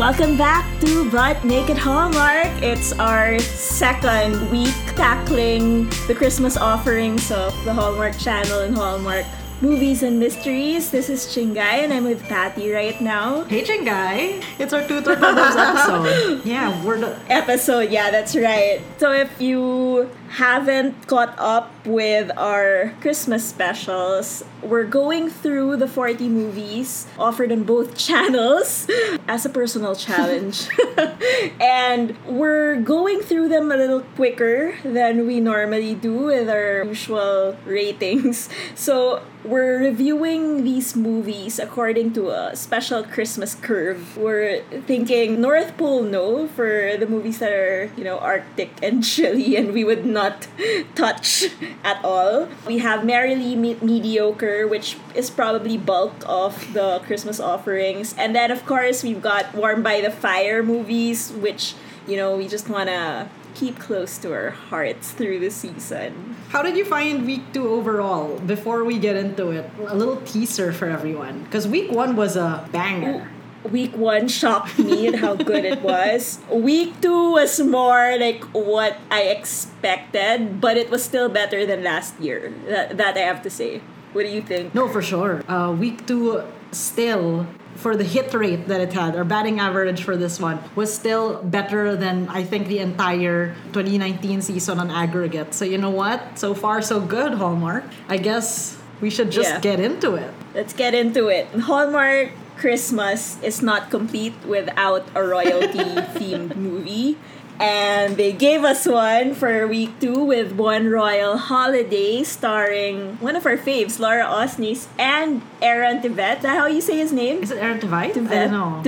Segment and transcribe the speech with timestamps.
[0.00, 2.62] Welcome back to But Naked Hallmark.
[2.62, 9.26] It's our second week tackling the Christmas offerings of the Hallmark Channel and Hallmark
[9.60, 10.90] Movies and Mysteries.
[10.90, 13.44] This is Chingai and I'm with Patty right now.
[13.44, 14.42] Hey, Chingai!
[14.58, 16.40] It's our Two Tornadoes episode.
[16.46, 17.20] Yeah, we're the.
[17.28, 18.80] Episode, yeah, that's right.
[18.96, 26.28] So if you haven't caught up with our Christmas specials, we're going through the 40
[26.30, 28.88] movies offered on both channels
[29.28, 30.68] as a personal challenge.
[31.60, 37.58] and we're going through them a little quicker than we normally do with our usual
[37.66, 38.48] ratings.
[38.74, 44.16] So we're reviewing these movies according to a special Christmas curve.
[44.16, 49.56] We're thinking North Pole no for the movies that are, you know, Arctic and chilly
[49.56, 50.46] and we would not
[50.94, 51.48] touch
[51.82, 52.48] at all.
[52.66, 58.14] We have Merrily Me- Mediocre, which is probably bulk of the Christmas offerings.
[58.18, 61.74] And then, of course, we've got Warm by the Fire movies, which,
[62.06, 66.36] you know, we just want to keep close to our hearts through the season.
[66.48, 68.38] How did you find week two overall?
[68.40, 71.44] Before we get into it, a little teaser for everyone.
[71.44, 73.30] Because week one was a banger.
[73.70, 76.38] Week one shocked me at how good it was.
[76.50, 82.18] Week two was more like what I expected, but it was still better than last
[82.18, 82.52] year.
[82.66, 83.82] That, that I have to say.
[84.12, 84.74] What do you think?
[84.74, 85.44] No, for sure.
[85.46, 90.16] Uh, week two still for the hit rate that it had, or batting average for
[90.16, 95.54] this one, was still better than I think the entire 2019 season on aggregate.
[95.54, 96.38] So you know what?
[96.38, 97.84] So far, so good, Hallmark.
[98.08, 99.60] I guess we should just Yeah.
[99.60, 100.30] get into it.
[100.54, 101.46] Let's get into it.
[101.48, 105.78] Hallmark Christmas is not complete without a royalty
[106.18, 107.16] themed movie.
[107.60, 113.44] And they gave us one for week two with One Royal Holiday starring one of
[113.44, 116.36] our faves, Laura Osnes and Aaron Tveit.
[116.38, 117.42] Is that how you say his name?
[117.42, 118.14] Is it Aaron Tveit?
[118.14, 118.30] Tveit.
[118.30, 118.80] I don't know.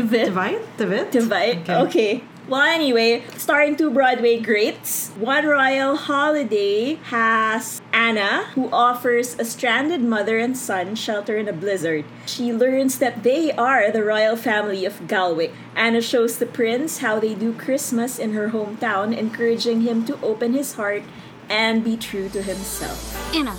[1.13, 1.69] Tveit.
[1.69, 2.25] Okay.
[2.49, 10.01] Well, anyway, starring two Broadway greats, One Royal Holiday has Anna, who offers a stranded
[10.01, 12.05] mother and son shelter in a blizzard.
[12.27, 15.53] She learns that they are the royal family of Galwick.
[15.77, 20.55] Anna shows the prince how they do Christmas in her hometown, encouraging him to open
[20.55, 21.03] his heart
[21.49, 23.35] and be true to himself.
[23.35, 23.57] Anna.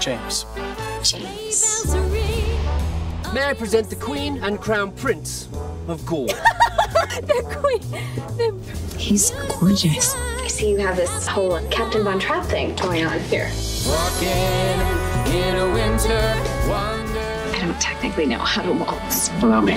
[0.00, 0.46] James.
[1.02, 1.94] James.
[3.34, 5.48] May I present the Queen and Crown Prince
[5.88, 6.28] of Gaul?
[7.16, 7.80] The queen.
[8.36, 8.98] The...
[8.98, 10.14] He's gorgeous.
[10.46, 13.50] I see you have this whole Captain Von Trapp thing going on here.
[13.84, 14.28] Walking
[15.34, 16.22] in a winter
[16.70, 17.18] wonder.
[17.50, 19.28] I don't technically know how to waltz.
[19.42, 19.74] Allow me.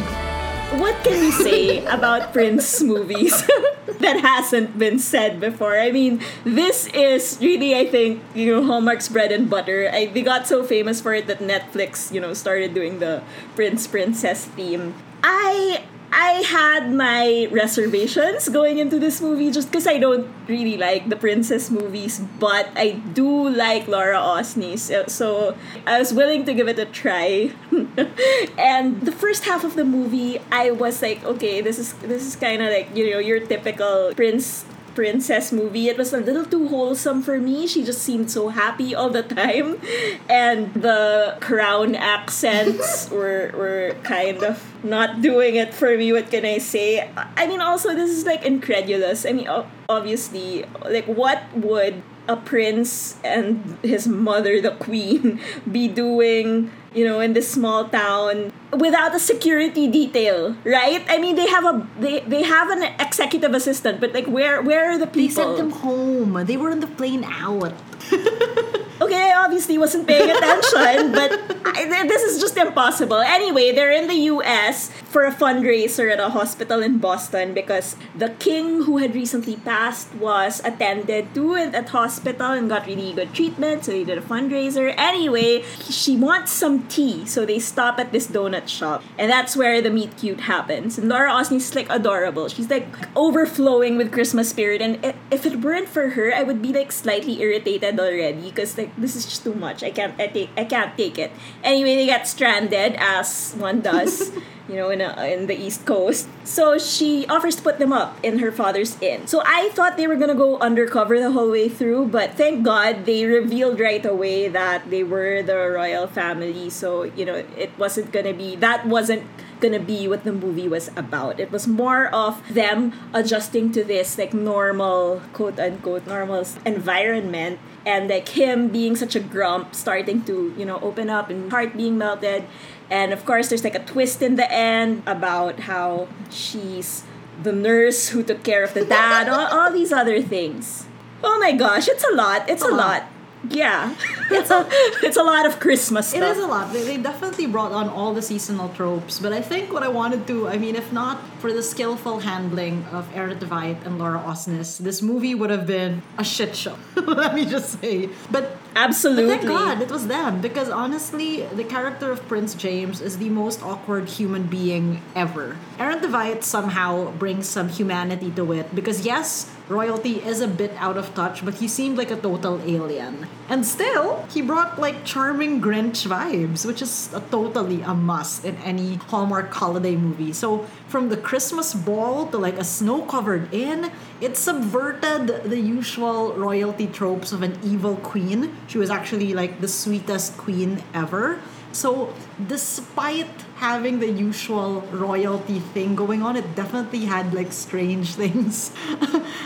[0.78, 3.31] What can we say about Prince movies
[4.00, 5.75] that hasn't been said before?
[5.75, 9.90] I mean, this is really, I think, you know, Hallmark's bread and butter.
[9.91, 13.24] I, they got so famous for it that Netflix, you know, started doing the
[13.56, 14.94] Prince Princess theme.
[15.24, 15.81] I
[16.12, 21.16] I had my reservations going into this movie just because I don't really like the
[21.16, 25.56] princess movies, but I do like Laura Osnes, so- so
[25.86, 27.52] I was willing to give it a try.
[28.58, 32.36] and the first half of the movie, I was like, okay, this is this is
[32.36, 34.66] kind of like you know your typical prince
[35.00, 35.88] princess movie.
[35.88, 37.68] It was a little too wholesome for me.
[37.68, 39.80] She just seemed so happy all the time.
[40.28, 46.12] And the crown accents were were kind of not doing it for me.
[46.12, 47.08] What can I say?
[47.16, 49.26] I mean also this is like incredulous.
[49.26, 49.48] I mean
[49.88, 55.40] obviously like what would a prince and his mother the queen
[55.72, 61.35] be doing you know in this small town without a security detail right i mean
[61.35, 65.07] they have a they, they have an executive assistant but like where where are the
[65.07, 65.28] people?
[65.28, 66.46] They sent them home.
[66.46, 67.74] They were on the plane out.
[69.02, 71.32] okay, I obviously wasn't paying attention, but
[71.66, 73.20] I, this is just impossible.
[73.20, 78.30] Anyway, they're in the US for a fundraiser at a hospital in Boston because the
[78.40, 83.34] king who had recently passed was attended to at at hospital and got really good
[83.34, 84.94] treatment, so they did a fundraiser.
[84.98, 89.81] Anyway, she wants some tea, so they stop at this donut shop, and that's where
[89.81, 90.98] the meet cute happens.
[90.98, 92.48] And Laura Osnes is like adorable.
[92.50, 95.00] She's like overflowing with Christmas spirit, and
[95.31, 99.15] if it weren't for her, I would be like slightly irritated already because like this
[99.15, 99.81] is just too much.
[99.81, 101.31] I can't I take I can't take it.
[101.63, 104.31] Anyway, they get stranded as one does.
[104.69, 106.30] You know, in, a, in the East Coast.
[106.44, 109.25] So she offers to put them up in her father's inn.
[109.25, 113.07] So I thought they were gonna go undercover the whole way through, but thank God
[113.07, 116.69] they revealed right away that they were the royal family.
[116.69, 119.25] So, you know, it wasn't gonna be, that wasn't
[119.60, 121.40] gonna be what the movie was about.
[121.40, 127.60] It was more of them adjusting to this like normal quote unquote normal environment.
[127.86, 131.76] And like him being such a grump starting to you know open up and heart
[131.76, 132.46] being melted.
[132.90, 137.04] And of course there's like a twist in the end about how she's
[137.42, 140.86] the nurse who took care of the dad all, all these other things.
[141.24, 142.50] Oh my gosh it's a lot.
[142.50, 143.04] It's a, A lot.
[143.50, 143.95] Yeah
[144.31, 144.68] it's a
[145.06, 146.74] it's a lot of christmas It stuff is a lot.
[146.74, 150.27] They, they definitely brought on all the seasonal tropes, but I think what I wanted
[150.27, 154.77] to, I mean, if not for the skillful handling of Aaron Tveit and Laura Osnes,
[154.77, 156.77] this movie would have been a shit show.
[156.95, 158.09] Let me just say.
[158.30, 163.18] But absolutely Thank God it was them because honestly, the character of Prince James is
[163.18, 165.57] the most awkward human being ever.
[165.80, 170.98] Aaron Tveit somehow brings some humanity to it because yes, royalty is a bit out
[170.98, 173.27] of touch, but he seemed like a total alien.
[173.48, 178.56] And still, he brought like charming Grinch vibes, which is a totally a must in
[178.57, 180.33] any Hallmark holiday movie.
[180.33, 186.88] So from the Christmas ball to like a snow-covered inn, it subverted the usual royalty
[186.88, 188.56] tropes of an evil queen.
[188.68, 191.39] She was actually like the sweetest queen ever.
[191.72, 192.13] So,
[192.48, 193.30] despite
[193.60, 198.72] having the usual royalty thing going on, it definitely had like strange things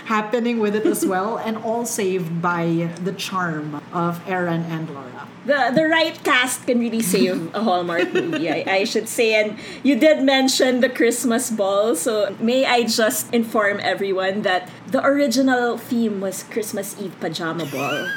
[0.06, 5.28] happening with it as well, and all saved by the charm of Aaron and Laura.
[5.46, 9.34] the the right cast can really save a Hallmark movie, I, I should say.
[9.36, 15.02] And you did mention the Christmas ball, so may I just inform everyone that the
[15.04, 18.08] original theme was Christmas Eve pajama ball,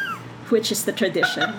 [0.53, 1.51] which is the tradition.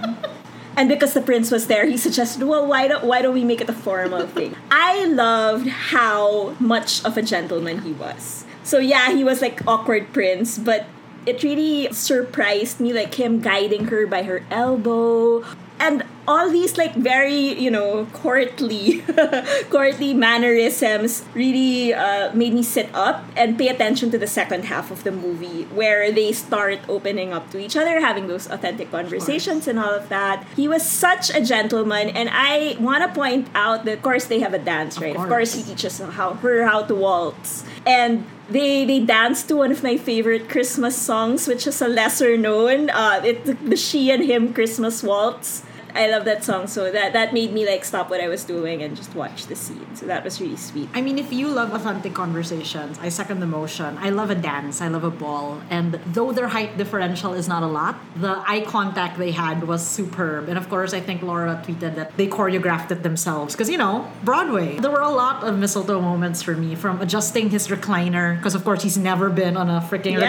[0.77, 3.59] And because the prince was there, he suggested, "Well, why don't why don't we make
[3.59, 8.45] it a formal thing?" I loved how much of a gentleman he was.
[8.61, 10.85] So yeah, he was like awkward prince, but
[11.25, 15.43] it really surprised me, like him guiding her by her elbow,
[15.81, 19.01] and all these like very you know courtly,
[19.69, 24.91] courtly mannerisms really uh, made me sit up and pay attention to the second half
[24.91, 29.67] of the movie, where they start opening up to each other, having those authentic conversations
[29.67, 30.45] and all of that.
[30.55, 34.39] He was such a gentleman, and I want to point out that of course they
[34.41, 35.15] have a dance, right?
[35.15, 39.71] Of course, he teaches how her how to waltz, and they they danced to one
[39.71, 42.89] of my favorite Christmas songs, which is a lesser known.
[42.89, 45.63] Uh, it the She and Him Christmas Waltz.
[45.95, 48.81] I love that song, so that that made me like stop what I was doing
[48.83, 49.95] and just watch the scene.
[49.95, 50.89] So that was really sweet.
[50.93, 53.97] I mean, if you love authentic conversations, I second the motion.
[53.99, 57.63] I love a dance, I love a ball, and though their height differential is not
[57.63, 60.49] a lot, the eye contact they had was superb.
[60.49, 64.09] And of course, I think Laura tweeted that they choreographed it themselves because you know
[64.23, 64.77] Broadway.
[64.79, 68.63] There were a lot of mistletoe moments for me, from adjusting his recliner because of
[68.63, 70.27] course he's never been on a freaking Yeah.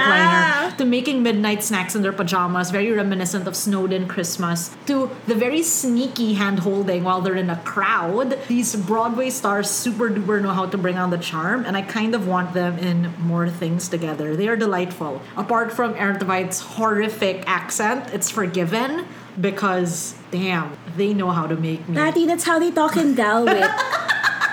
[0.70, 5.10] recliner, to making midnight snacks in their pajamas, very reminiscent of Snowed Inn Christmas, to
[5.26, 8.38] the very sneaky hand holding while they're in a crowd.
[8.48, 12.14] These Broadway stars super duper know how to bring on the charm, and I kind
[12.14, 14.36] of want them in more things together.
[14.36, 15.22] They are delightful.
[15.36, 19.06] Apart from Aaron Tveit's horrific accent, it's forgiven
[19.40, 21.94] because damn, they know how to make me.
[21.94, 24.04] Patty, that's how they talk in Galwick.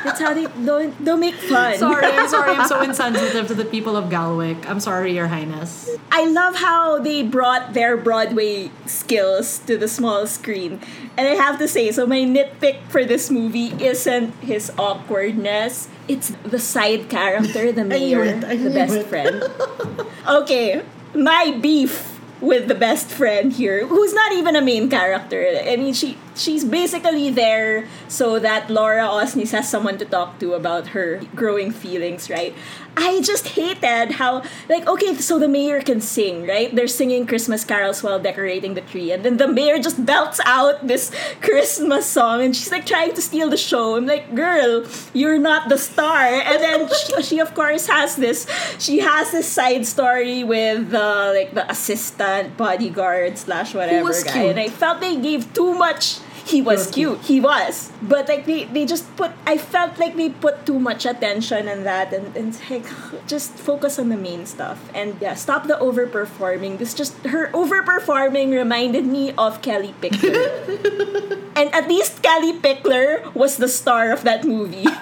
[0.06, 1.78] that's how they don't don't make fun.
[1.78, 2.52] Sorry, I'm sorry.
[2.56, 4.66] I'm so insensitive to the people of Galwick.
[4.70, 5.90] I'm sorry, Your Highness.
[6.12, 10.80] I love how they brought their Broadway skills to the small screen.
[11.18, 15.88] And I have to say, so my nitpick for this movie isn't his awkwardness.
[16.08, 19.08] It's the side character, the knew mayor, it, I the best it.
[19.08, 19.44] friend.
[20.28, 20.82] Okay,
[21.14, 25.46] my beef with the best friend here, who's not even a main character.
[25.66, 30.54] I mean, she she's basically there so that Laura Osnes has someone to talk to
[30.54, 32.54] about her growing feelings, right?
[32.98, 36.74] I just hated how like okay, so the mayor can sing, right?
[36.74, 40.88] They're singing Christmas carols while decorating the tree, and then the mayor just belts out
[40.88, 41.12] this
[41.42, 43.98] Christmas song, and she's like trying to steal the show.
[43.98, 46.24] I'm like, girl, you're not the star.
[46.24, 48.48] And then she, she of course has this,
[48.80, 54.46] she has this side story with uh, like the assistant bodyguard slash whatever guy, cute.
[54.52, 56.20] and I felt they gave too much.
[56.46, 57.22] He was cute.
[57.22, 57.92] He was.
[58.02, 61.84] But like they, they just put I felt like they put too much attention on
[61.84, 62.86] that and, and like
[63.28, 64.90] just focus on the main stuff.
[64.94, 66.78] And yeah, stop the overperforming.
[66.78, 71.42] This just her overperforming reminded me of Kellie Pickler.
[71.56, 74.84] and at least Kellie Pickler was the star of that movie.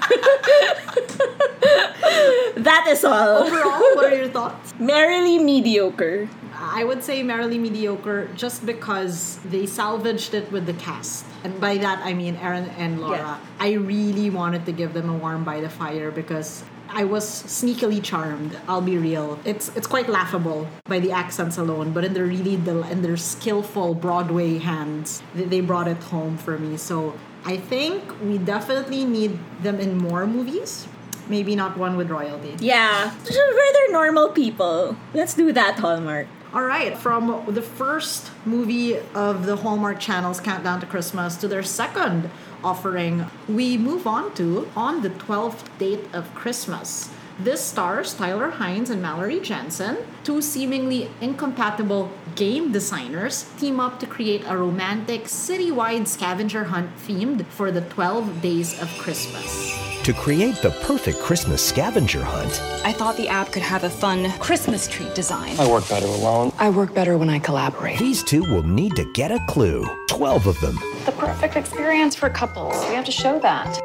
[2.56, 3.44] that is all.
[3.44, 4.74] Overall, what are your thoughts?
[4.80, 6.30] Merrily mediocre.
[6.74, 11.24] I would say merrily mediocre just because they salvaged it with the cast.
[11.44, 13.18] And by that I mean Aaron and Laura.
[13.18, 13.38] Yeah.
[13.60, 18.02] I really wanted to give them a warm by the fire because I was sneakily
[18.04, 18.58] charmed.
[18.68, 19.40] I'll be real.
[19.46, 23.18] It's it's quite laughable by the accents alone, but in their really del- in their
[23.18, 26.78] skillful Broadway hands, they, they brought it home for me.
[26.78, 27.14] So
[27.46, 30.88] I think we definitely need them in more movies.
[31.30, 32.56] Maybe not one with royalty.
[32.60, 34.98] Yeah, rather normal people.
[35.14, 36.28] Let's do that, Hallmark.
[36.54, 41.64] All right, from the first movie of the Hallmark Channel's Countdown to Christmas to their
[41.64, 42.30] second
[42.64, 47.10] offering, we move on to On the 12th Date of Christmas.
[47.40, 54.06] This stars Tyler Hynes and Mallory Jansen, two seemingly incompatible game designers, team up to
[54.06, 59.76] create a romantic citywide scavenger hunt themed for the 12 days of Christmas.
[60.04, 64.30] To create the perfect Christmas scavenger hunt, I thought the app could have a fun
[64.34, 65.60] Christmas tree design.
[65.60, 66.52] I work better alone.
[66.60, 67.98] I work better when I collaborate.
[67.98, 69.88] these two will need to get a clue.
[70.08, 70.76] 12 of them.
[71.06, 72.76] The perfect experience for couples.
[72.90, 73.80] We have to show that.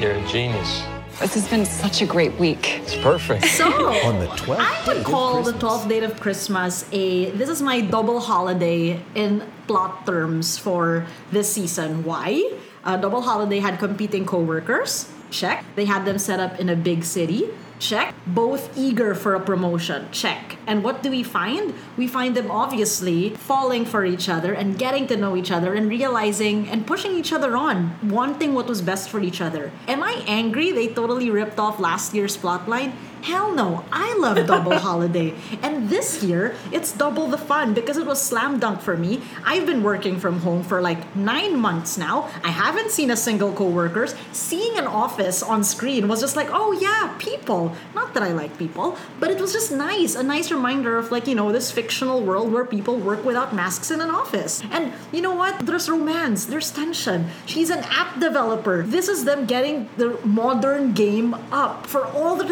[0.00, 0.82] You're a genius.
[1.20, 2.80] This has been such a great week.
[2.82, 3.44] It's perfect.
[3.46, 3.70] So,
[4.04, 7.80] On the 12th I would call the 12th date of Christmas a this is my
[7.80, 12.02] double holiday in plot terms for this season.
[12.02, 12.42] Why?
[12.82, 15.08] Uh, double holiday had competing co-workers.
[15.30, 15.64] Check.
[15.76, 17.48] They had them set up in a big city.
[17.78, 18.14] Check.
[18.26, 20.08] Both eager for a promotion.
[20.12, 20.56] Check.
[20.66, 21.74] And what do we find?
[21.96, 25.88] We find them obviously falling for each other and getting to know each other and
[25.88, 29.72] realizing and pushing each other on, wanting what was best for each other.
[29.88, 32.92] Am I angry they totally ripped off last year's plotline?
[33.24, 35.32] Hell no, I love Double Holiday.
[35.62, 39.22] And this year, it's double the fun because it was slam dunk for me.
[39.46, 42.28] I've been working from home for like nine months now.
[42.44, 44.14] I haven't seen a single coworkers.
[44.32, 47.74] Seeing an office on screen was just like, oh yeah, people.
[47.94, 50.14] Not that I like people, but it was just nice.
[50.16, 53.90] A nice reminder of like, you know, this fictional world where people work without masks
[53.90, 54.62] in an office.
[54.70, 55.64] And you know what?
[55.64, 57.28] There's romance, there's tension.
[57.46, 58.82] She's an app developer.
[58.82, 62.44] This is them getting the modern game up for all the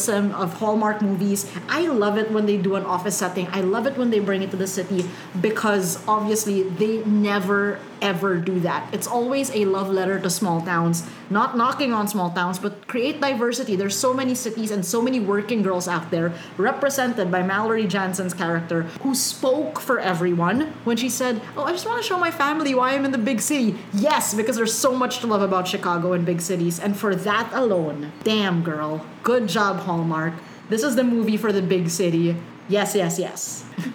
[0.00, 1.46] traditionalism of Hallmark movies.
[1.68, 3.48] I love it when they do an office setting.
[3.48, 5.04] I love it when they bring it to the city
[5.40, 8.88] because obviously they never ever do that.
[8.94, 11.04] It's always a love letter to small towns.
[11.28, 13.76] Not knocking on small towns, but create diversity.
[13.76, 18.32] There's so many cities and so many working girls out there represented by Mallory Jansen's
[18.32, 22.30] character who spoke for everyone when she said, "Oh, I just want to show my
[22.30, 25.68] family why I'm in the big city." Yes, because there's so much to love about
[25.68, 30.34] Chicago and big cities, and for that alone, damn girl, good job Hallmark.
[30.68, 32.36] This is the movie for the big city.
[32.68, 33.64] Yes, yes, yes.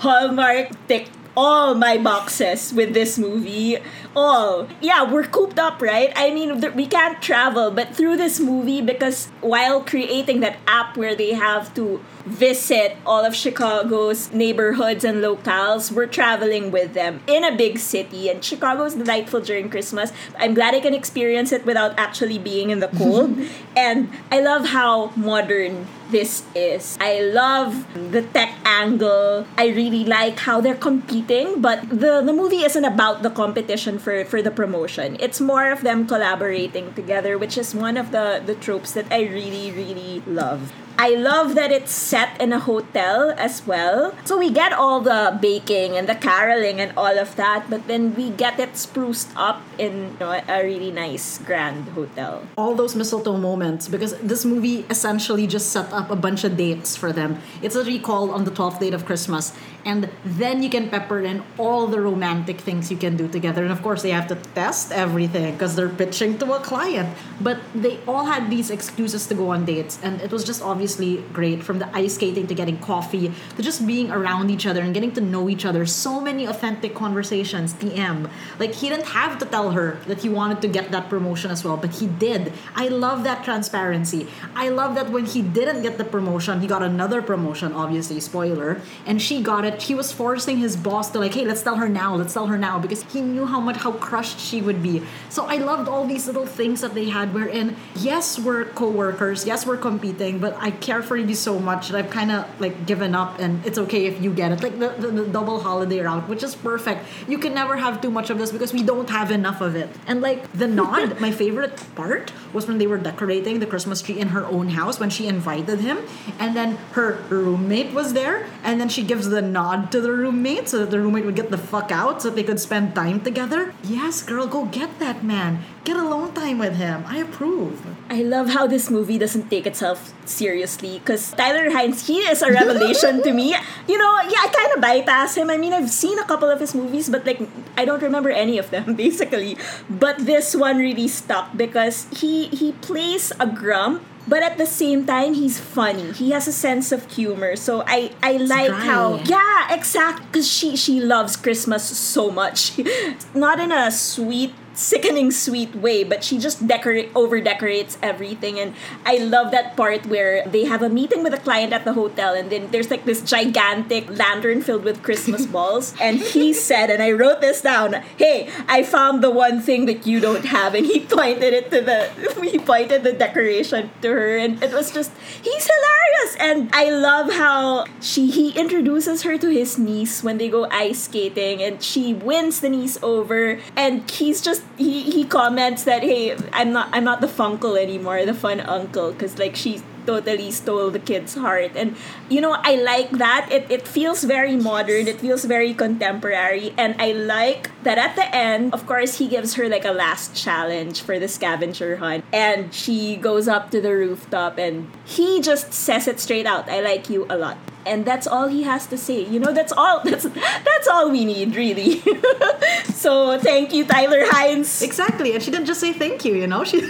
[0.00, 3.78] Hallmark ticked all my boxes with this movie.
[4.16, 4.68] All.
[4.80, 6.12] Yeah, we're cooped up, right?
[6.14, 10.96] I mean, th- we can't travel, but through this movie, because while creating that app
[10.96, 17.20] where they have to visit all of Chicago's neighborhoods and locales, we're traveling with them
[17.26, 18.28] in a big city.
[18.28, 20.12] And Chicago's delightful during Christmas.
[20.38, 23.36] I'm glad I can experience it without actually being in the cold.
[23.76, 26.96] and I love how modern this is.
[27.00, 29.46] I love the tech angle.
[29.56, 34.24] I really like how they're competing, but the, the movie isn't about the competition for,
[34.24, 35.16] for the promotion.
[35.20, 39.22] It's more of them collaborating together, which is one of the, the tropes that I
[39.22, 40.72] really, really love.
[40.96, 44.14] I love that it's set in a hotel as well.
[44.24, 48.14] So we get all the baking and the caroling and all of that, but then
[48.14, 52.42] we get it spruced up in you know, a really nice grand hotel.
[52.56, 56.96] all those mistletoe moments because this movie essentially just set up a bunch of dates
[56.96, 57.38] for them.
[57.62, 59.52] It's a recall on the 12th date of Christmas.
[59.84, 63.62] And then you can pepper in all the romantic things you can do together.
[63.62, 67.14] And of course, they have to test everything because they're pitching to a client.
[67.40, 69.98] But they all had these excuses to go on dates.
[70.02, 73.86] And it was just obviously great from the ice skating to getting coffee to just
[73.86, 75.84] being around each other and getting to know each other.
[75.84, 78.30] So many authentic conversations, DM.
[78.58, 81.62] Like, he didn't have to tell her that he wanted to get that promotion as
[81.62, 82.52] well, but he did.
[82.74, 84.28] I love that transparency.
[84.54, 88.80] I love that when he didn't get the promotion, he got another promotion, obviously, spoiler,
[89.04, 89.73] and she got it.
[89.82, 92.58] He was forcing his boss to, like, hey, let's tell her now, let's tell her
[92.58, 95.02] now, because he knew how much, how crushed she would be.
[95.28, 99.46] So I loved all these little things that they had wherein, yes, we're co workers,
[99.46, 102.86] yes, we're competing, but I care for you so much that I've kind of, like,
[102.86, 104.62] given up, and it's okay if you get it.
[104.62, 107.04] Like, the, the, the double holiday route, which is perfect.
[107.28, 109.88] You can never have too much of this because we don't have enough of it.
[110.06, 114.18] And, like, the nod, my favorite part was when they were decorating the Christmas tree
[114.18, 115.98] in her own house when she invited him,
[116.38, 120.68] and then her roommate was there, and then she gives the nod to the roommate
[120.68, 123.20] so that the roommate would get the fuck out so that they could spend time
[123.20, 123.74] together.
[123.82, 125.64] Yes, girl, go get that man.
[125.84, 127.04] Get alone time with him.
[127.06, 127.80] I approve.
[128.08, 132.50] I love how this movie doesn't take itself seriously because Tyler Hynes, he is a
[132.50, 133.54] revelation to me.
[133.88, 135.50] You know, yeah, I kind of bypass him.
[135.50, 137.40] I mean, I've seen a couple of his movies, but like,
[137.76, 139.56] I don't remember any of them basically.
[139.88, 144.02] But this one really stuck because he he plays a grump.
[144.26, 146.12] But at the same time, he's funny.
[146.12, 147.56] He has a sense of humor.
[147.56, 148.80] So I, I like dry.
[148.80, 150.32] how yeah, exact.
[150.32, 152.80] Because she she loves Christmas so much,
[153.34, 158.58] not in a sweet sickening sweet way, but she just decorate over decorates everything.
[158.58, 158.74] And
[159.06, 162.34] I love that part where they have a meeting with a client at the hotel,
[162.34, 165.94] and then there's like this gigantic lantern filled with Christmas balls.
[166.00, 170.06] And he said, and I wrote this down, "Hey, I found the one thing that
[170.06, 172.10] you don't have," and he pointed it to the
[172.42, 175.12] he pointed the decoration to her, and it was just
[175.42, 176.36] he's hilarious.
[176.40, 181.04] And I love how she he introduces her to his niece when they go ice
[181.04, 186.36] skating, and she wins the niece over, and he's just he he comments that hey,
[186.52, 190.90] I'm not I'm not the funkle anymore, the fun uncle, because like she totally stole
[190.90, 191.72] the kid's heart.
[191.74, 191.96] And
[192.28, 193.48] you know i like that.
[193.50, 195.08] It, it feels very modern.
[195.08, 196.74] It feels very contemporary.
[196.76, 200.34] And i like that at the end of course he gives her like a last
[200.36, 202.24] challenge for the scavenger hunt.
[202.32, 206.80] And she goes up to the rooftop and he just says it straight out i
[206.80, 210.00] like you a lot and that's all he has to say you know that's all
[210.04, 212.00] that's that's all we need really
[212.94, 216.34] so thank you tyler hynes Exactly, and she didn't just say thank you.
[216.34, 216.80] You know, she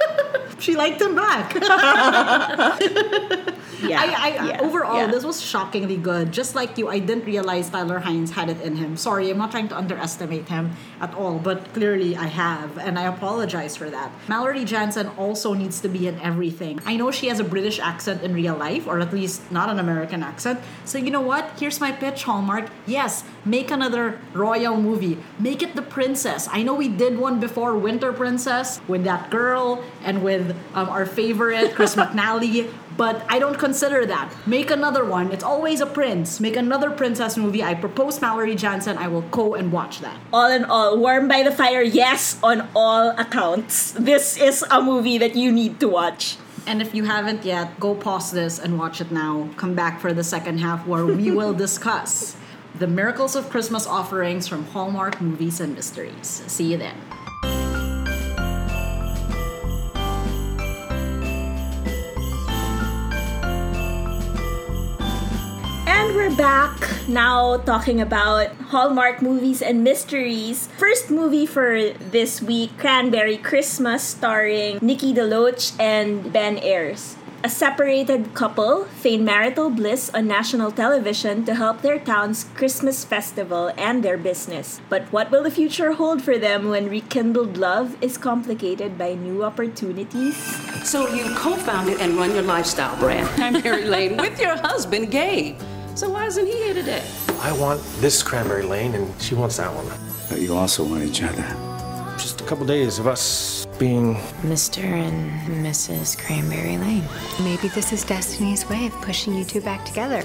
[0.58, 1.54] she liked him back.
[3.82, 5.06] Yeah, I, I, yeah, overall, yeah.
[5.06, 6.32] this was shockingly good.
[6.32, 8.96] Just like you, I didn't realize Tyler Hynes had it in him.
[8.96, 13.04] Sorry, I'm not trying to underestimate him at all, but clearly I have, and I
[13.04, 14.12] apologize for that.
[14.28, 16.80] Mallory Jansen also needs to be in everything.
[16.86, 19.78] I know she has a British accent in real life, or at least not an
[19.78, 20.60] American accent.
[20.84, 21.58] So you know what?
[21.58, 22.70] Here's my pitch, Hallmark.
[22.86, 25.18] Yes, make another royal movie.
[25.38, 26.48] Make it The Princess.
[26.50, 31.06] I know we did one before, Winter Princess, with that girl and with um, our
[31.06, 32.72] favorite Chris McNally.
[32.96, 34.32] But I don't consider that.
[34.46, 35.32] Make another one.
[35.32, 36.40] It's always a prince.
[36.40, 37.62] Make another princess movie.
[37.62, 38.98] I propose Mallory Jansen.
[38.98, 40.18] I will go and watch that.
[40.32, 43.92] all in all, Warm by the Fire, yes, on all accounts.
[43.92, 46.36] This is a movie that you need to watch.
[46.66, 49.48] And if you haven't yet, go pause this and watch it now.
[49.56, 52.36] Come back for the second half where we will discuss
[52.78, 56.42] the miracles of Christmas offerings from Hallmark Movies and Mysteries.
[56.46, 56.96] See you then.
[66.36, 70.68] Back now talking about Hallmark movies and mysteries.
[70.78, 77.16] First movie for this week Cranberry Christmas, starring Nikki DeLoach and Ben Ayres.
[77.44, 83.70] A separated couple feign marital bliss on national television to help their town's Christmas festival
[83.76, 84.80] and their business.
[84.88, 89.44] But what will the future hold for them when rekindled love is complicated by new
[89.44, 90.36] opportunities?
[90.88, 95.58] So you co-founded and run your lifestyle brand, Cranberry Lane, with your husband, Gabe.
[95.94, 97.04] So why isn't he here today?
[97.40, 99.86] I want this cranberry lane, and she wants that one.
[100.28, 101.44] But you also want each other.
[102.16, 104.14] Just a couple days of us being.
[104.42, 104.82] Mr.
[104.82, 105.30] and
[105.64, 106.18] Mrs.
[106.18, 107.04] Cranberry Lane.
[107.42, 110.22] Maybe this is destiny's way of pushing you two back together.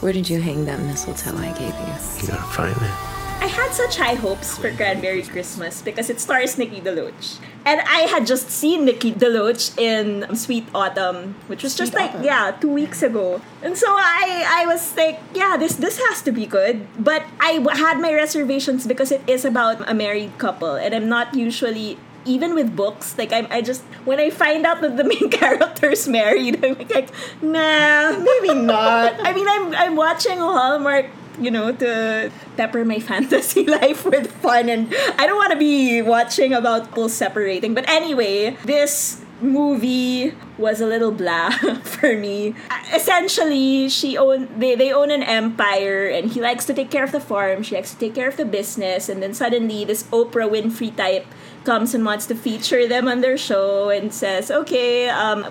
[0.00, 2.22] Where did you hang that mistletoe I gave you?
[2.22, 3.15] You gotta find it.
[3.40, 7.38] I had such high hopes for Cranberry Christmas because it stars Nikki DeLoach.
[7.64, 12.10] And I had just seen Nikki DeLoach in Sweet Autumn, which was just Sweet like,
[12.10, 12.24] Autumn.
[12.24, 13.40] yeah, two weeks ago.
[13.62, 16.86] And so I, I was like, yeah, this, this has to be good.
[16.98, 20.74] But I had my reservations because it is about a married couple.
[20.74, 24.80] And I'm not usually even with books, like I, I just when I find out
[24.80, 29.14] that the main character's married, I'm like, nah, maybe not.
[29.20, 31.06] I mean, I'm I'm watching a Hallmark,
[31.40, 36.02] you know, to pepper my fantasy life with fun, and I don't want to be
[36.02, 37.74] watching about people separating.
[37.74, 41.50] But anyway, this movie was a little blah
[41.82, 42.54] for me.
[42.94, 47.12] Essentially, she own they, they own an empire and he likes to take care of
[47.12, 50.48] the farm, she likes to take care of the business, and then suddenly this Oprah
[50.48, 51.26] Winfrey type
[51.64, 55.44] comes and wants to feature them on their show and says, "Okay, um,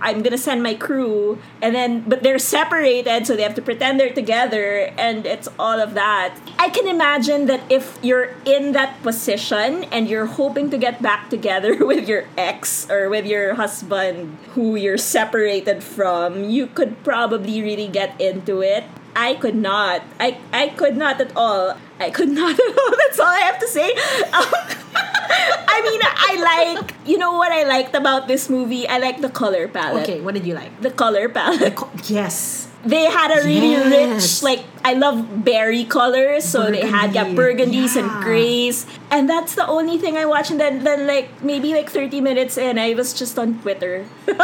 [0.00, 4.00] I'm gonna send my crew," and then but they're separated, so they have to pretend
[4.00, 6.34] they're together, and it's all of that.
[6.58, 11.30] I can imagine that if you're in that position and you're hoping to get back
[11.30, 17.62] together with your ex or with your husband who you're separated from, you could probably
[17.62, 18.84] really get into it.
[19.16, 20.02] I could not.
[20.18, 21.74] I I could not at all.
[21.98, 22.90] I could not at all.
[23.02, 23.90] That's all I have to say.
[24.32, 24.46] Um,
[25.70, 26.30] I mean, I
[26.76, 28.86] like, you know what I liked about this movie?
[28.88, 30.02] I like the color palette.
[30.02, 30.70] Okay, what did you like?
[30.82, 31.78] The color palette.
[32.10, 32.68] Yes.
[32.84, 33.92] They had a really Yes.
[33.92, 36.44] rich, like, I love berry colors.
[36.44, 38.86] So they had yeah, Burgundy, burgundies and grays.
[39.10, 40.50] And that's the only thing I watched.
[40.50, 44.06] And then, then like, maybe like 30 minutes in, I was just on Twitter.
[44.26, 44.38] and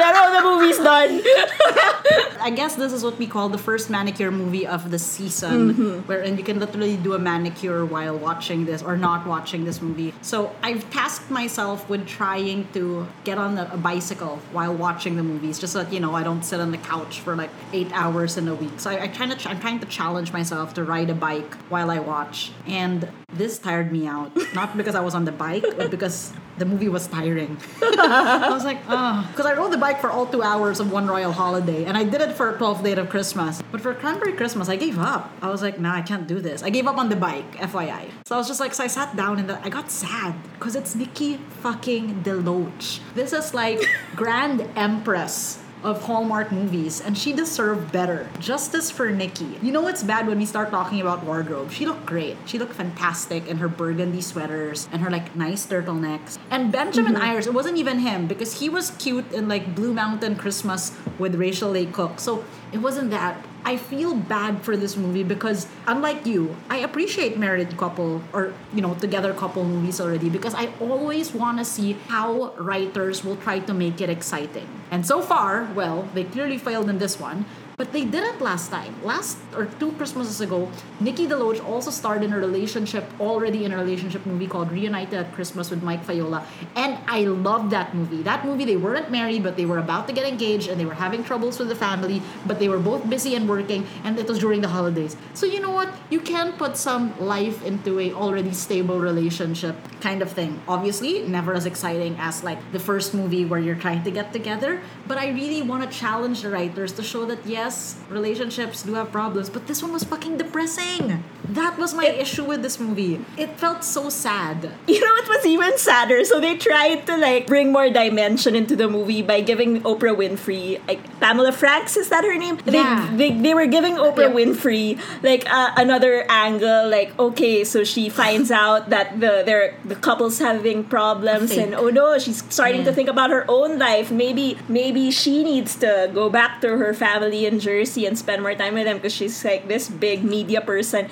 [0.00, 1.20] then all the movie's done.
[2.40, 5.98] I guess this is what we call the first manicure movie of the season, Mm-hmm.
[6.08, 10.12] wherein you can literally do a manicure while watching this or not watching this movie.
[10.22, 15.22] So I've tasked myself with trying to get on a, a bicycle while watching the
[15.22, 17.90] movies, just so that you know I don't sit on the couch for like eight
[17.92, 18.78] hours in a week.
[18.84, 21.90] So I, I trying to I'm trying to challenge myself to ride a bike while
[21.90, 24.30] I watch, and this tired me out.
[24.52, 27.56] Not because I was on the bike, but because the movie was tiring.
[27.82, 29.26] I was like, oh.
[29.30, 32.04] Because I rode the bike for all two hours of one royal holiday, and I
[32.04, 33.62] did it for 12th day of Christmas.
[33.72, 35.32] But for Cranberry Christmas, I gave up.
[35.40, 36.62] I was like, nah, I can't do this.
[36.62, 38.10] I gave up on the bike, FYI.
[38.26, 40.94] So I was just like, so I sat down and I got sad because it's
[40.94, 43.00] Nikki fucking Deloach.
[43.14, 43.80] This is like
[44.14, 48.28] Grand Empress of Hallmark movies, and she deserved better.
[48.40, 49.58] Justice for Nikki.
[49.62, 51.70] You know it's bad when we start talking about wardrobe.
[51.70, 52.36] She looked great.
[52.46, 56.38] She looked fantastic in her burgundy sweaters and her like nice turtlenecks.
[56.50, 57.22] And Benjamin Mm-hmm.
[57.22, 61.34] Ayres, it wasn't even him because he was cute in like Blue Mountain Christmas with
[61.34, 62.18] Rachel Leigh Cook.
[62.18, 63.44] So it wasn't that.
[63.64, 68.82] I feel bad for this movie because unlike you, I appreciate married couple or you
[68.82, 73.60] know together couple movies already because I always want to see how writers will try
[73.60, 74.68] to make it exciting.
[74.90, 77.46] And so far, well, they clearly failed in this one.
[77.76, 78.94] But they didn't last time.
[79.02, 83.76] Last or two Christmases ago, Nikki DeLoach also starred in a relationship, already in a
[83.76, 86.44] relationship movie called Reunited at Christmas with Mike Faiola.
[86.76, 88.22] And I loved that movie.
[88.22, 90.94] That movie, they weren't married, but they were about to get engaged and they were
[90.94, 94.38] having troubles with the family, but they were both busy and working, and it was
[94.38, 95.16] during the holidays.
[95.34, 95.88] So you know what?
[96.10, 100.60] You can put some life into a already stable relationship kind of thing.
[100.68, 104.80] Obviously, never as exciting as like the first movie where you're trying to get together,
[105.08, 109.10] but I really want to challenge the writers to show that yes, relationships do have
[109.10, 111.24] problems, but this one was fucking depressing.
[111.48, 113.24] That was my issue with this movie.
[113.36, 114.70] It felt so sad.
[114.94, 116.24] You know, it was even sadder.
[116.24, 120.78] So they tried to like bring more dimension into the movie by giving Oprah Winfrey,
[120.86, 122.58] like Pamela Franks, is that her name?
[122.64, 123.10] Yeah.
[123.10, 124.38] They, they, they were giving Oprah Yep.
[124.38, 126.88] Winfrey like uh, another angle.
[126.88, 131.90] Like, okay, so she finds out that the their the couple's having problems, and oh
[131.90, 134.12] no, she's starting to think about her own life.
[134.12, 138.54] Maybe maybe she needs to go back to her family in Jersey and spend more
[138.58, 141.06] time with them because she's like this big media person.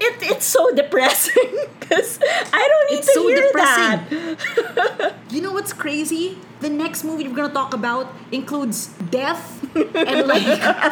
[0.00, 2.18] It, it's so depressing because
[2.52, 3.94] I don't need It's to so hear depressing.
[4.02, 5.14] that.
[5.30, 6.38] You know what's crazy?
[6.60, 10.46] The next movie we're gonna talk about includes death and like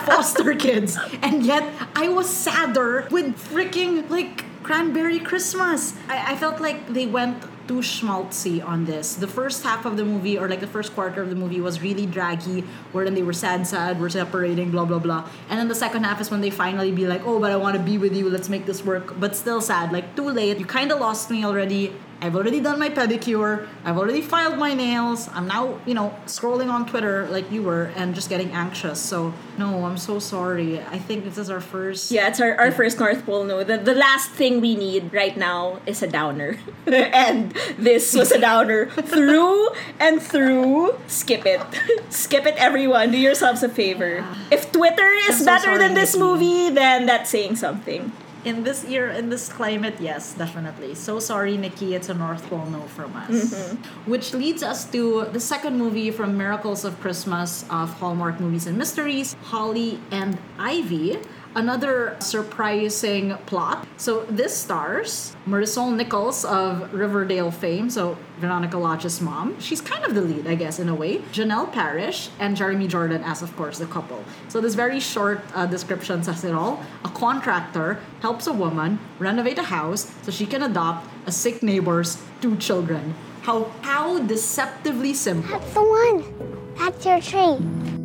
[0.07, 0.99] foster kids.
[1.23, 1.63] And yet
[1.95, 5.95] I was sadder with freaking like Cranberry Christmas.
[6.09, 9.15] I, I felt like they went too schmaltzy on this.
[9.15, 11.81] The first half of the movie, or like the first quarter of the movie, was
[11.81, 15.29] really draggy, wherein they were sad, sad, we're separating, blah, blah, blah.
[15.49, 17.77] And then the second half is when they finally be like, oh, but I want
[17.77, 19.19] to be with you, let's make this work.
[19.19, 20.59] But still sad, like too late.
[20.59, 21.93] You kind of lost me already.
[22.23, 23.67] I've already done my pedicure.
[23.85, 25.29] I've already filed my nails.
[25.35, 29.01] I'm now, you know, scrolling on Twitter like you were and just getting anxious.
[29.01, 30.81] So, no, I'm so sorry.
[30.81, 32.13] I think this is our first.
[32.13, 33.65] Yeah, it's our, our first North Pole no.
[33.65, 36.59] The, the last thing we need right now is a downer.
[36.87, 40.95] and this was a downer through and through.
[41.09, 41.61] Skip it.
[42.11, 43.11] Skip it, everyone.
[43.11, 44.25] Do yourselves a favor.
[44.53, 48.13] If Twitter is so better than this movie, then that's saying something.
[48.45, 50.95] In this year, in this climate, yes, definitely.
[50.95, 51.95] So sorry, Nikki.
[51.95, 53.31] It's a North Pole no from us.
[53.31, 54.11] Mm-hmm.
[54.11, 58.77] Which leads us to the second movie from Miracles of Christmas of Hallmark Movies and
[58.77, 61.19] Mysteries, Holly and Ivy.
[61.55, 63.87] Another surprising plot.
[63.99, 69.61] So this stars Marisol Nichols of Riverdale fame, so Veronica Lodge's mom.
[69.61, 71.19] She's kind of the lead, I guess, in a way.
[71.33, 74.25] Janelle Parrish and Jeremy Jordan as, of course, the couple.
[74.49, 76.83] So this very short uh, description says it all.
[77.05, 82.17] A contractor helps a woman renovate a house so she can adopt a sick neighbor's
[82.41, 83.15] two children.
[83.43, 85.59] How how deceptively simple.
[85.59, 86.75] That's the one.
[86.77, 88.02] That's your tree.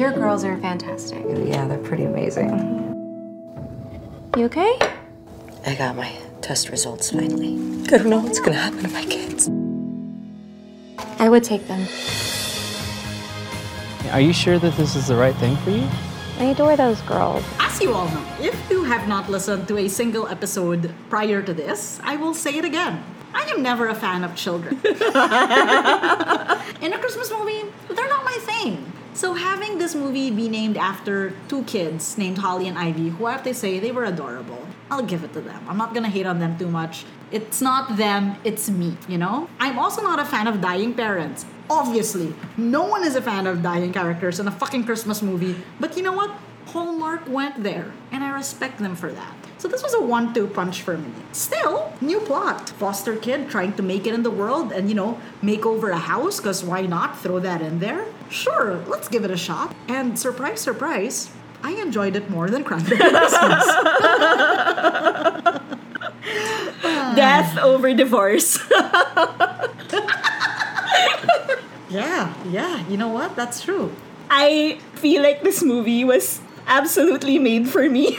[0.00, 1.22] Your girls are fantastic.
[1.28, 2.48] Yeah, they're pretty amazing.
[4.34, 4.78] You okay?
[5.66, 6.10] I got my
[6.40, 7.56] test results finally.
[7.84, 9.50] I don't know what's gonna happen to my kids.
[11.18, 11.86] I would take them.
[14.10, 15.86] Are you sure that this is the right thing for you?
[16.38, 17.44] I adore those girls.
[17.58, 21.52] As you all know, if you have not listened to a single episode prior to
[21.52, 23.04] this, I will say it again.
[23.34, 24.80] I am never a fan of children.
[24.86, 24.94] In
[26.94, 28.90] a Christmas movie, they're not my thing.
[29.12, 33.32] So having this movie be named after two kids named Holly and Ivy, who I
[33.32, 34.66] have to say they were adorable.
[34.90, 35.62] I'll give it to them.
[35.68, 37.04] I'm not gonna hate on them too much.
[37.30, 39.48] It's not them, it's me, you know?
[39.58, 41.44] I'm also not a fan of dying parents.
[41.68, 45.56] Obviously, no one is a fan of dying characters in a fucking Christmas movie.
[45.78, 46.30] But you know what?
[46.66, 49.39] Hallmark went there, and I respect them for that.
[49.60, 51.12] So this was a one-two punch for me.
[51.32, 52.70] Still, new plot.
[52.70, 55.98] Foster kid trying to make it in the world and, you know, make over a
[55.98, 58.06] house, because why not throw that in there?
[58.30, 59.76] Sure, let's give it a shot.
[59.86, 61.30] And surprise, surprise,
[61.62, 63.66] I enjoyed it more than Cranberry Christmas.
[67.14, 68.58] Death over divorce.
[71.90, 73.36] yeah, yeah, you know what?
[73.36, 73.92] That's true.
[74.30, 78.18] I feel like this movie was absolutely made for me.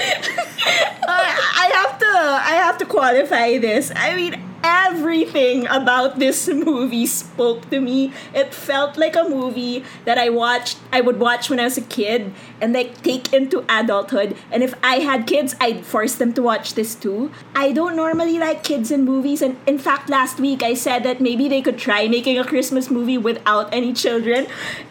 [1.08, 3.92] I have to I have to qualify this.
[3.94, 8.12] I mean everything about this movie spoke to me.
[8.34, 11.82] It felt like a movie that I watched I would watch when I was a
[11.82, 14.36] kid and like take into adulthood.
[14.50, 17.30] And if I had kids, I'd force them to watch this too.
[17.54, 21.20] I don't normally like kids in movies and in fact last week I said that
[21.20, 24.46] maybe they could try making a Christmas movie without any children.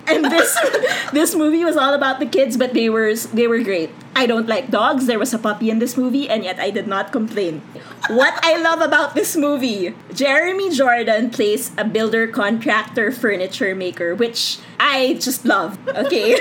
[0.07, 0.57] And this
[1.11, 3.91] this movie was all about the kids, but they were they were great.
[4.15, 5.05] I don't like dogs.
[5.05, 7.61] There was a puppy in this movie, and yet I did not complain.
[8.09, 14.59] What I love about this movie, Jeremy Jordan plays a builder, contractor, furniture maker, which
[14.79, 15.77] I just love.
[15.87, 16.39] Okay,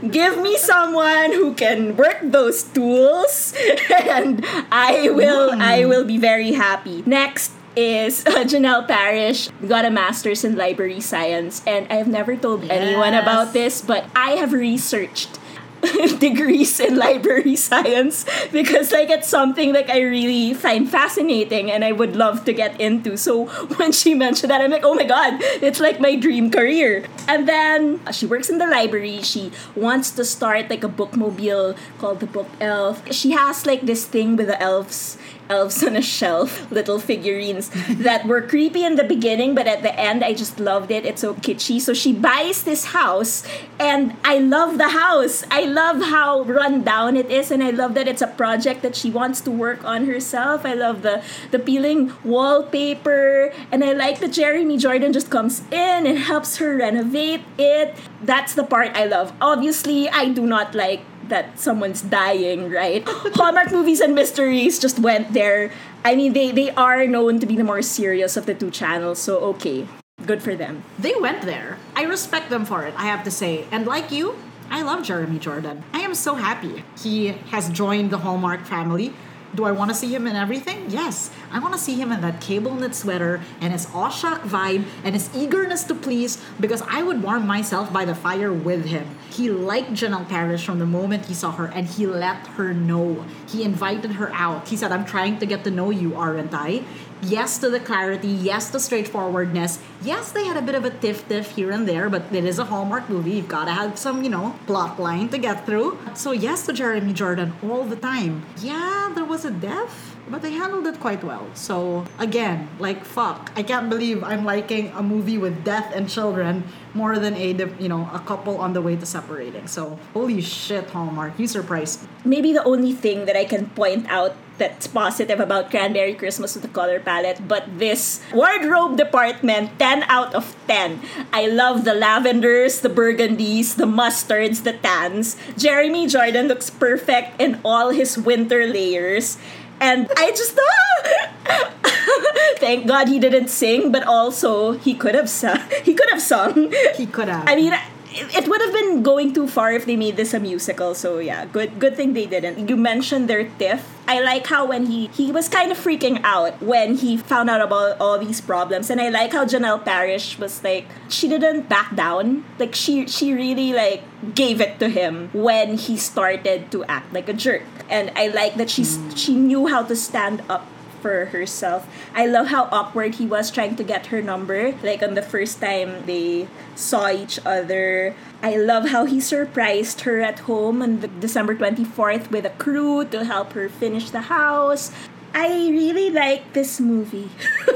[0.10, 3.54] give me someone who can work those tools,
[3.90, 7.02] and I will I will be very happy.
[7.06, 12.36] Next is uh, Janelle Parrish got a master's in library science, and I have never
[12.36, 15.38] told anyone about this, but I have researched
[16.18, 21.92] degrees in library science because like it's something like I really find fascinating and I
[21.92, 23.16] would love to get into.
[23.16, 27.04] So when she mentioned that, I'm like, oh my god, it's like my dream career.
[27.28, 29.22] And then uh, she works in the library.
[29.22, 33.12] She wants to start like a bookmobile called the Book Elf.
[33.12, 35.16] She has like this thing with the elves
[35.50, 39.92] elves on a shelf, little figurines that were creepy in the beginning, but at the
[39.98, 41.04] end, I just loved it.
[41.04, 41.80] It's so kitschy.
[41.80, 43.42] So she buys this house,
[43.78, 45.44] and I love the house.
[45.50, 48.94] I love how run down it is, and I love that it's a project that
[48.94, 50.64] she wants to work on herself.
[50.64, 56.06] I love the the peeling wallpaper, and I like that Jeremy Jordan just comes in
[56.06, 57.96] and helps her renovate it.
[58.22, 59.32] That's the part I love.
[59.40, 63.02] Obviously, I do not like that someone's dying, right?
[63.06, 65.72] Hallmark movies and mysteries just went there.
[66.04, 69.18] I mean, they, they are known to be the more serious of the two channels,
[69.18, 69.88] so okay.
[70.26, 70.84] Good for them.
[70.98, 71.78] They went there.
[71.96, 73.64] I respect them for it, I have to say.
[73.70, 74.36] And like you,
[74.68, 75.82] I love Jeremy Jordan.
[75.92, 79.14] I am so happy he has joined the Hallmark family.
[79.54, 80.90] Do I want to see him in everything?
[80.90, 81.30] Yes.
[81.50, 85.14] I want to see him in that cable knit sweater and his Oshak vibe and
[85.14, 89.16] his eagerness to please because I would warm myself by the fire with him.
[89.28, 93.24] He liked Janelle Parrish from the moment he saw her and he let her know.
[93.50, 94.68] He invited her out.
[94.68, 96.84] He said, I'm trying to get to know you, aren't I?
[97.22, 99.78] Yes to the clarity, yes to straightforwardness.
[100.02, 102.58] Yes, they had a bit of a tiff tiff here and there, but it is
[102.58, 103.32] a Hallmark movie.
[103.32, 105.98] You've got to have some, you know, plot line to get through.
[106.14, 108.46] So, yes to Jeremy Jordan all the time.
[108.62, 111.46] Yeah, there was a death, but they handled it quite well.
[111.54, 113.50] So, again, like, fuck.
[113.56, 116.64] I can't believe I'm liking a movie with death and children
[116.94, 119.66] more than a, you know, a couple on the way to separating.
[119.66, 121.38] So, holy shit, Hallmark.
[121.38, 122.06] You surprised.
[122.24, 126.62] Maybe the only thing that I can point out that's positive about Cranberry Christmas with
[126.62, 131.00] the color palette, but this wardrobe department, 10 out of 10.
[131.32, 135.40] I love the lavenders, the burgundies, the mustards, the tans.
[135.56, 139.40] Jeremy Jordan looks perfect in all his winter layers.
[139.80, 141.70] And I just thought
[142.58, 145.58] thank God he didn't sing, but also he could have sung.
[145.82, 146.72] He could have sung.
[146.96, 147.48] He could have.
[147.48, 147.72] I mean,
[148.12, 150.94] it, would have been going too far if they made this a musical.
[150.94, 152.68] So yeah, good good thing they didn't.
[152.68, 153.86] You mentioned their tiff.
[154.08, 157.60] I like how when he he was kind of freaking out when he found out
[157.60, 161.94] about all these problems, and I like how Janelle Parrish was like she didn't back
[161.94, 162.44] down.
[162.58, 164.02] Like she she really like
[164.34, 168.56] gave it to him when he started to act like a jerk, and I like
[168.56, 170.66] that she's she knew how to stand up
[171.00, 171.88] for herself.
[172.14, 175.60] I love how awkward he was trying to get her number, like on the first
[175.60, 178.14] time they saw each other.
[178.42, 183.04] I love how he surprised her at home on the December 24th with a crew
[183.06, 184.92] to help her finish the house.
[185.32, 187.30] I really like this movie.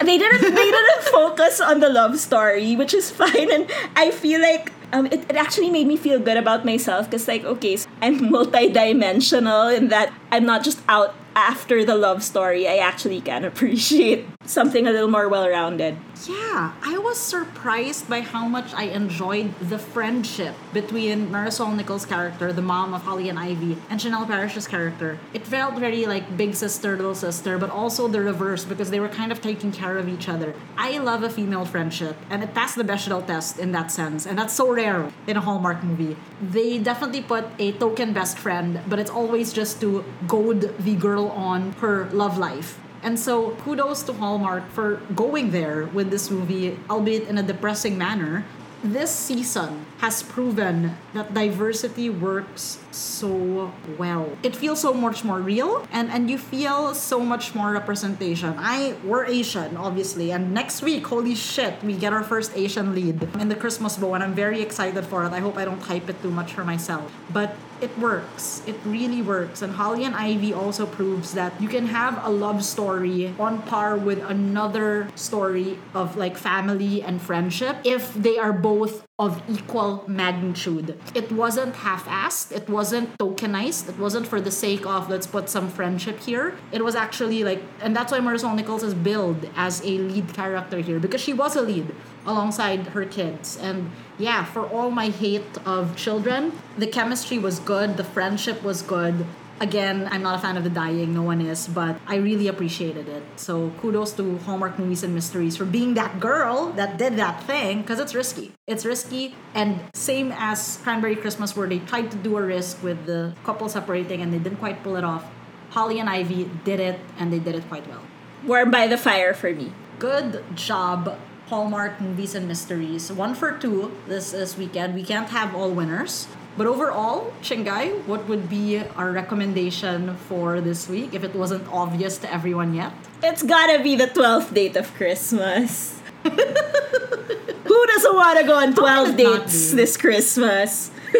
[0.00, 4.40] they didn't they didn't focus on the love story, which is fine and I feel
[4.40, 7.88] like um, it, it actually made me feel good about myself because like okay so
[8.00, 13.44] i'm multi-dimensional in that i'm not just out after the love story i actually can
[13.44, 19.54] appreciate something a little more well-rounded Yeah, I was surprised by how much I enjoyed
[19.60, 24.66] the friendship between Marisol Nichols' character, the mom of Holly and Ivy, and Janelle Parrish's
[24.66, 25.18] character.
[25.32, 29.08] It felt very like big sister, little sister, but also the reverse because they were
[29.08, 30.54] kind of taking care of each other.
[30.76, 34.38] I love a female friendship, and it passed the Bechdel test in that sense, and
[34.38, 36.16] that's so rare in a Hallmark movie.
[36.40, 41.28] They definitely put a token best friend, but it's always just to goad the girl
[41.28, 42.78] on her love life.
[43.02, 47.96] And so, kudos to Hallmark for going there with this movie, albeit in a depressing
[47.96, 48.44] manner.
[48.82, 54.36] This season has proven that diversity works so well.
[54.42, 58.54] It feels so much more real and, and you feel so much more representation.
[58.58, 63.22] I we're Asian, obviously, and next week, holy shit, we get our first Asian lead
[63.40, 65.32] in the Christmas bow, and I'm very excited for it.
[65.32, 67.12] I hope I don't hype it too much for myself.
[67.32, 68.62] But it works.
[68.66, 69.62] It really works.
[69.62, 73.96] And Holly and Ivy also proves that you can have a love story on par
[73.96, 80.96] with another story of like family and friendship if they are both of equal magnitude.
[81.12, 85.68] It wasn't half-assed, it wasn't tokenized, it wasn't for the sake of let's put some
[85.68, 86.56] friendship here.
[86.70, 90.78] It was actually like and that's why Marisol Nichols is billed as a lead character
[90.78, 91.92] here because she was a lead
[92.26, 93.56] alongside her kids.
[93.56, 98.82] And yeah, for all my hate of children, the chemistry was good, the friendship was
[98.82, 99.26] good.
[99.60, 103.08] Again, I'm not a fan of the dying, no one is, but I really appreciated
[103.08, 103.22] it.
[103.36, 107.82] So kudos to Hallmark Movies and Mysteries for being that girl that did that thing,
[107.82, 108.52] because it's risky.
[108.68, 113.06] It's risky, and same as Cranberry Christmas, where they tried to do a risk with
[113.06, 115.24] the couple separating and they didn't quite pull it off.
[115.70, 118.02] Holly and Ivy did it, and they did it quite well.
[118.46, 119.72] Warm by the fire for me.
[119.98, 121.18] Good job,
[121.48, 123.10] Hallmark Movies and Mysteries.
[123.10, 124.94] One for two this, this weekend.
[124.94, 126.28] We can't have all winners.
[126.58, 132.18] But overall, Chingai, what would be our recommendation for this week if it wasn't obvious
[132.18, 132.90] to everyone yet?
[133.22, 136.02] It's gotta be the 12th date of Christmas.
[136.26, 140.90] Who doesn't want to go on 12 dates this Christmas?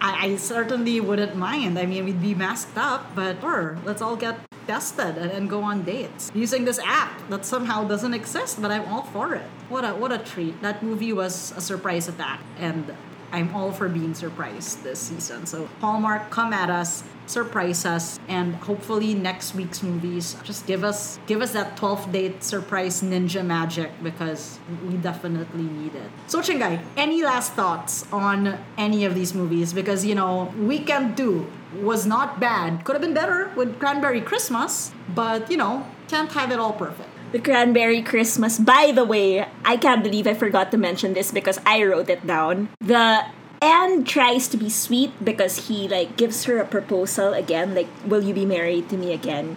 [0.00, 1.78] I, I certainly wouldn't mind.
[1.78, 5.60] I mean, we'd be masked up, but sure, let's all get tested and, and go
[5.62, 9.44] on dates using this app that somehow doesn't exist, but I'm all for it.
[9.68, 10.62] What a what a treat!
[10.62, 12.96] That movie was a surprise attack, and
[13.32, 15.46] I'm all for being surprised this season.
[15.46, 21.18] So Hallmark, come at us, surprise us, and hopefully next week's movies just give us
[21.26, 26.10] give us that 12th date surprise ninja magic because we definitely need it.
[26.26, 29.72] So Chingai, any last thoughts on any of these movies?
[29.72, 31.46] Because you know, Weekend 2
[31.82, 32.84] was not bad.
[32.84, 37.09] Could have been better with Cranberry Christmas, but you know, can't have it all perfect.
[37.32, 38.58] The Cranberry Christmas.
[38.58, 42.26] By the way, I can't believe I forgot to mention this because I wrote it
[42.26, 42.70] down.
[42.80, 43.24] The
[43.62, 48.24] Anne tries to be sweet because he like gives her a proposal again, like, will
[48.24, 49.56] you be married to me again?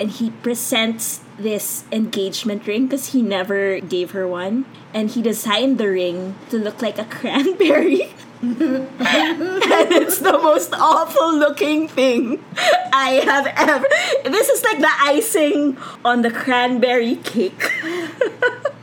[0.00, 4.64] And he presents this engagement ring because he never gave her one.
[4.94, 8.14] And he designed the ring to look like a cranberry.
[8.42, 12.44] And it's the most awful looking thing
[12.92, 13.86] I have ever.
[14.30, 17.58] This is like the icing on the cranberry cake.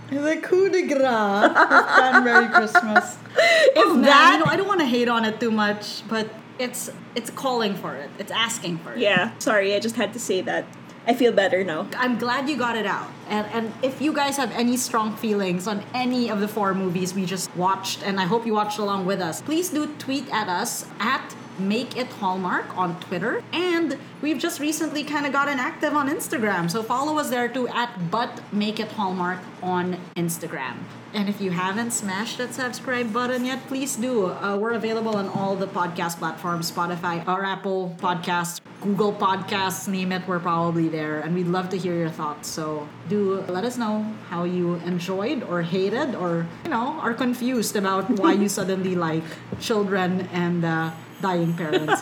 [0.10, 3.18] the coup de grace cranberry Christmas.
[3.36, 6.08] If oh, man, that- you know, I don't want to hate on it too much,
[6.08, 8.10] but it's it's calling for it.
[8.18, 9.00] It's asking for it.
[9.00, 10.66] Yeah, sorry, I just had to say that.
[11.08, 11.88] I feel better now.
[11.98, 13.10] I'm glad you got it out.
[13.28, 17.14] And and if you guys have any strong feelings on any of the four movies
[17.14, 20.48] we just watched, and I hope you watched along with us, please do tweet at
[20.48, 23.44] us at Make It Hallmark on Twitter.
[23.54, 26.70] And we've just recently kind of gotten active on Instagram.
[26.70, 30.78] So follow us there too at But Make It Hallmark on Instagram.
[31.12, 34.28] And if you haven't smashed that subscribe button yet, please do.
[34.28, 40.12] Uh, we're available on all the podcast platforms Spotify, or Apple Podcasts, Google Podcasts, name
[40.12, 41.20] it, we're probably there.
[41.22, 42.48] And we'd love to hear your thoughts.
[42.48, 47.76] So do let us know how you enjoyed or hated or, you know, are confused
[47.76, 49.24] about why you suddenly like
[49.60, 52.02] children and uh, dying parents.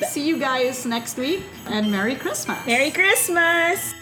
[0.12, 2.58] See you guys next week and Merry Christmas.
[2.66, 3.94] Merry Christmas!